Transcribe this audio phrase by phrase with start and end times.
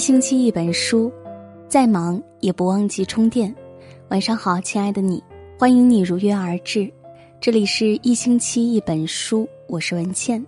[0.00, 1.12] 星期一本书，
[1.68, 3.54] 再忙也不忘记充电。
[4.08, 5.22] 晚上好，亲爱的你，
[5.58, 6.90] 欢迎你如约而至。
[7.38, 10.44] 这里是一星期一本书，我是文倩。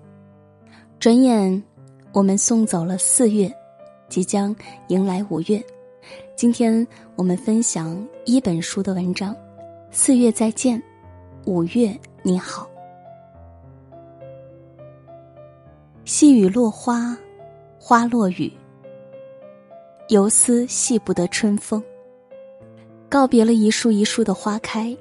[0.98, 1.62] 转眼，
[2.12, 3.52] 我们送走了四月，
[4.08, 4.56] 即将
[4.88, 5.62] 迎来五月。
[6.34, 9.36] 今天我们分享一本书的文章：
[9.90, 10.82] 四月再见，
[11.44, 12.66] 五月你好。
[16.06, 17.14] 细雨落花，
[17.78, 18.50] 花落雨。
[20.12, 21.82] 游丝系不得春风。
[23.08, 24.94] 告别了一树一树的花开，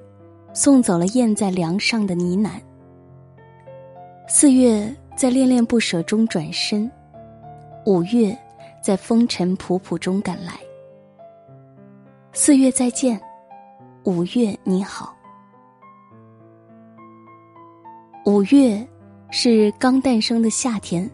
[0.53, 2.51] 送走了燕在梁上的呢喃。
[4.25, 6.89] 四月在恋恋不舍中转身，
[7.85, 8.33] 五月
[8.81, 10.53] 在风尘仆仆中赶来。
[12.31, 13.19] 四月再见，
[14.05, 15.13] 五月你好。
[18.25, 18.87] 五月
[19.29, 21.09] 是刚诞生的夏天，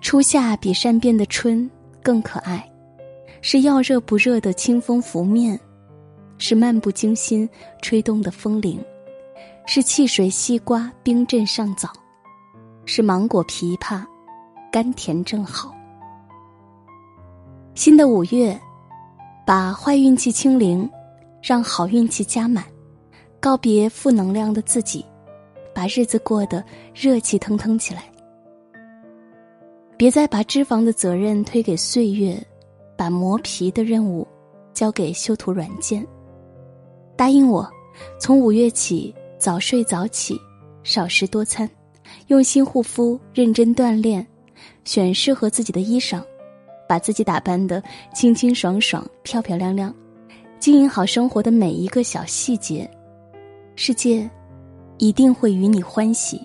[0.00, 1.68] 初夏比善变的春
[2.00, 2.64] 更可爱。
[3.44, 5.58] 是要热不热的清风拂面，
[6.38, 7.46] 是漫不经心
[7.82, 8.80] 吹动的风铃，
[9.66, 11.88] 是汽水西瓜冰镇上早，
[12.86, 14.00] 是芒果枇杷
[14.70, 15.74] 甘甜正好。
[17.74, 18.58] 新的五月，
[19.44, 20.88] 把坏运气清零，
[21.42, 22.64] 让好运气加满，
[23.40, 25.04] 告别负能量的自己，
[25.74, 28.04] 把日子过得热气腾腾起来。
[29.96, 32.40] 别再把脂肪的责任推给岁月。
[33.02, 34.24] 把磨皮的任务
[34.72, 36.06] 交给修图软件。
[37.16, 37.68] 答应我，
[38.16, 40.40] 从五月起早睡早起，
[40.84, 41.68] 少食多餐，
[42.28, 44.24] 用心护肤，认真锻炼，
[44.84, 46.22] 选适合自己的衣裳，
[46.88, 47.82] 把自己打扮的
[48.14, 49.92] 清清爽爽、漂漂亮亮，
[50.60, 52.88] 经营好生活的每一个小细节，
[53.74, 54.30] 世界
[54.98, 56.40] 一定会与你欢喜。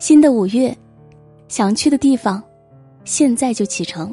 [0.00, 0.76] 新的五月，
[1.46, 2.42] 想去的地方，
[3.04, 4.12] 现在就启程。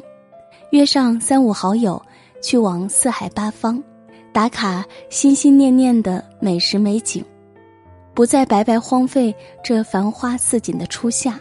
[0.76, 2.00] 约上三五好友，
[2.42, 3.82] 去往四海八方，
[4.30, 7.24] 打卡心心念念的美食美景，
[8.12, 11.40] 不再白白荒废这繁花似锦的初夏。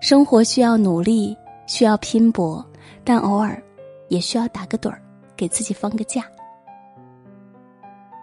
[0.00, 1.36] 生活需要努力，
[1.66, 2.64] 需要拼搏，
[3.02, 3.60] 但偶尔
[4.08, 5.02] 也需要打个盹儿，
[5.36, 6.22] 给自己放个假。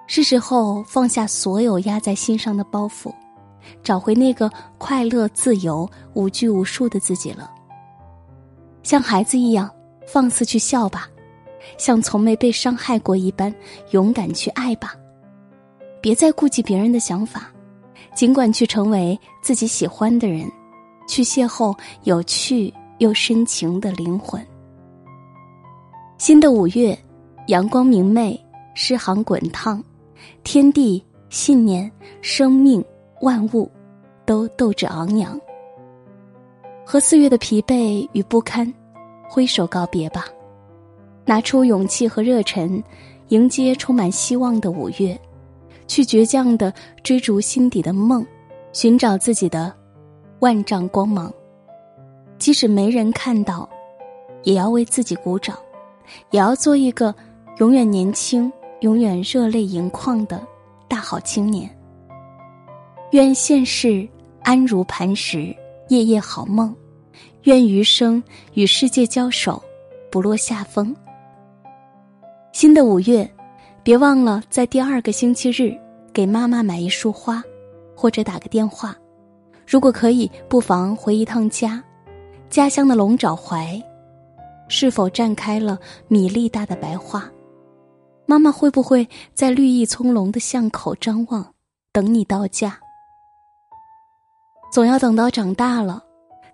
[0.07, 3.13] 是时候放下所有压在心上的包袱，
[3.84, 7.51] 找回那个快乐、自由、无拘无束的自己了。
[8.84, 9.69] 像孩子一样。
[10.07, 11.09] 放肆去笑吧，
[11.78, 13.53] 像从没被伤害过一般
[13.91, 14.95] 勇敢去爱吧，
[16.01, 17.51] 别再顾及别人的想法，
[18.16, 20.50] 尽管去成为自己喜欢的人，
[21.09, 24.41] 去邂逅有趣又深情的灵魂。
[26.18, 26.97] 新的五月，
[27.47, 28.39] 阳光明媚，
[28.74, 29.84] 诗行滚烫，
[30.44, 31.91] 天地、信念、
[32.22, 32.84] 生命、
[33.22, 33.69] 万物，
[34.25, 35.39] 都斗志昂扬。
[36.85, 38.74] 和四月的疲惫与不堪。
[39.27, 40.25] 挥手告别吧，
[41.25, 42.81] 拿出勇气和热忱，
[43.29, 45.19] 迎接充满希望的五月，
[45.88, 46.73] 去倔强的
[47.03, 48.25] 追逐心底的梦，
[48.73, 49.73] 寻找自己的
[50.39, 51.31] 万丈光芒。
[52.38, 53.67] 即使没人看到，
[54.43, 55.57] 也要为自己鼓掌，
[56.31, 57.13] 也要做一个
[57.57, 58.51] 永远年轻、
[58.81, 60.41] 永远热泪盈眶的
[60.88, 61.69] 大好青年。
[63.11, 64.07] 愿现世
[64.44, 65.55] 安如磐石，
[65.89, 66.73] 夜夜好梦。
[67.44, 68.22] 愿余生
[68.53, 69.62] 与世界交手，
[70.12, 70.96] 不落下风。
[72.52, 73.30] 新的五月，
[73.84, 75.78] 别忘了在第二个星期日
[76.12, 77.44] 给妈妈买一束花，
[77.96, 78.96] 或者打个电话。
[79.66, 81.84] 如果可以，不妨回一趟家，
[82.50, 83.81] 家乡的龙爪槐，
[84.68, 85.78] 是否绽开了
[86.08, 87.30] 米粒大的白花？
[88.25, 91.54] 妈妈会不会在绿意葱茏的巷口张望，
[91.94, 92.78] 等你到家？
[94.72, 96.04] 总要等到长大了。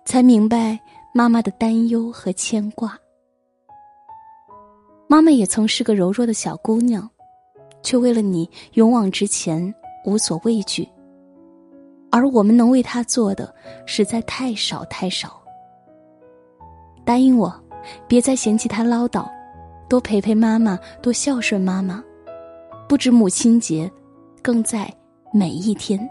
[0.04, 0.78] 才明白
[1.12, 2.98] 妈妈的担忧和牵挂。
[5.08, 7.08] 妈妈也曾是个柔弱的小姑娘，
[7.82, 10.88] 却为了你勇往直前，无所畏惧。
[12.10, 13.52] 而我们能为她做的
[13.86, 15.40] 实在太少太少。
[17.04, 17.52] 答应我，
[18.06, 19.28] 别再嫌弃她唠叨，
[19.88, 22.02] 多陪陪妈妈，多孝顺妈妈，
[22.88, 23.90] 不止母亲节，
[24.42, 24.92] 更在
[25.32, 26.08] 每一天。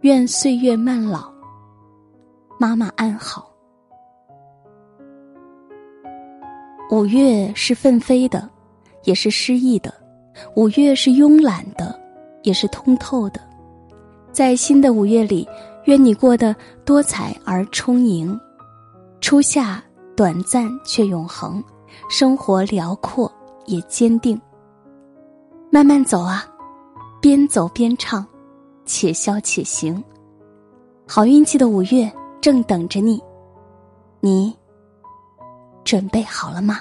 [0.00, 1.35] 愿岁月慢老。
[2.58, 3.50] 妈妈安好。
[6.90, 8.48] 五月是奋飞的，
[9.04, 9.90] 也是诗意的；
[10.54, 11.98] 五月是慵懒的，
[12.44, 13.40] 也是通透的。
[14.32, 15.46] 在新的五月里，
[15.84, 16.54] 愿你过得
[16.84, 18.38] 多彩而充盈。
[19.20, 19.82] 初夏
[20.16, 21.62] 短暂却永恒，
[22.08, 23.30] 生活辽阔
[23.66, 24.40] 也坚定。
[25.70, 26.46] 慢慢走啊，
[27.20, 28.24] 边走边唱，
[28.86, 30.02] 且笑且行。
[31.06, 32.10] 好运气的五月。
[32.46, 33.20] 正等着你，
[34.20, 34.56] 你
[35.82, 36.76] 准备好了吗？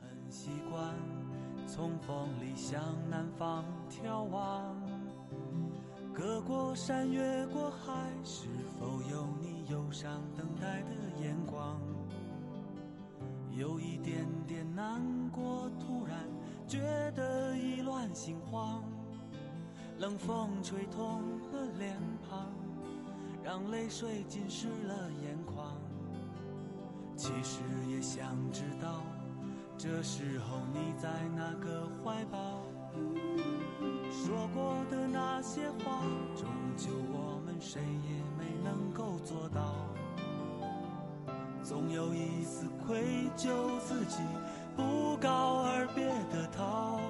[0.00, 0.94] 很习惯
[1.66, 2.80] 从风里向
[3.10, 4.74] 南方眺望，
[6.14, 7.92] 隔过山，越过海，
[8.24, 8.46] 是
[8.80, 11.78] 否有你忧伤等待的眼光？
[13.50, 14.98] 有一点点难
[15.28, 16.26] 过，突然
[16.66, 16.80] 觉
[17.14, 18.82] 得意乱心慌。
[19.98, 21.96] 冷风吹痛了脸
[22.28, 22.48] 庞，
[23.42, 25.76] 让泪水浸湿了眼眶。
[27.16, 29.02] 其实也想知道，
[29.78, 32.62] 这时候你在哪个怀抱？
[34.10, 36.00] 说过的那些话，
[36.36, 36.46] 终
[36.76, 39.74] 究我们谁也没能够做到。
[41.62, 44.18] 总有一丝愧疚，自己
[44.76, 47.00] 不告而别的逃。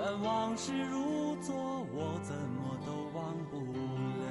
[0.00, 1.56] 但往事如昨，
[1.92, 3.58] 我怎么都忘不
[4.22, 4.30] 了。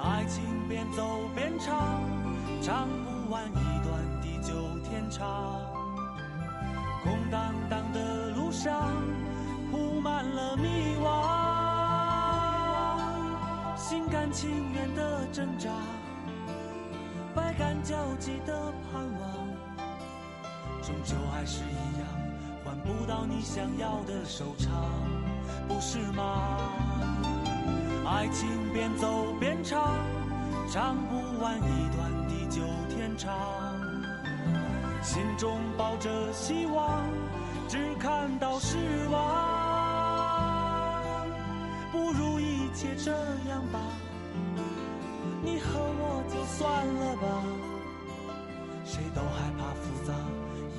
[0.00, 2.00] 爱情边走边唱，
[2.62, 4.54] 唱不完一段地久
[4.84, 5.60] 天长。
[7.02, 8.92] 空荡荡的路上，
[9.72, 11.06] 铺满了迷惘。
[13.76, 15.72] 心甘情愿的挣扎，
[17.34, 19.20] 百感交集的盼望，
[20.80, 22.07] 终究还是一样。
[22.88, 24.82] 不到你想要的收场，
[25.68, 26.72] 不是吗？
[28.06, 29.98] 爱情边走边唱，
[30.70, 33.30] 唱不完一段地久天长。
[35.02, 37.02] 心中抱着希望，
[37.68, 38.78] 只看到失
[39.10, 39.20] 望。
[41.92, 43.12] 不如一切这
[43.50, 43.78] 样吧，
[45.42, 47.44] 你和我就算了吧，
[48.86, 50.14] 谁都害怕复杂。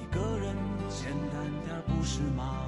[0.01, 0.55] 一个人
[1.01, 2.67] 简单点不是吗？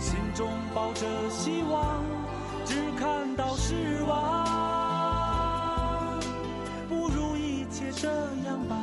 [0.00, 2.02] 心中抱着希望
[2.64, 4.60] 只看到失望。
[6.88, 8.08] 不如一切这
[8.46, 8.76] 样吧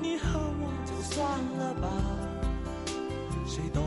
[0.00, 1.26] 你和我就算
[1.58, 1.88] 了吧
[3.46, 3.80] 谁都